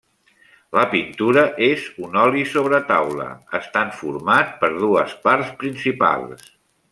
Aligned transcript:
La 0.77 0.85
pintura 0.93 1.43
és 1.65 1.83
un 2.07 2.17
oli 2.21 2.45
sobre 2.53 2.79
taula 2.87 3.27
estant 3.59 3.93
format 4.01 4.57
per 4.65 4.71
dues 4.87 5.15
parts 5.29 5.53
principals. 5.65 6.51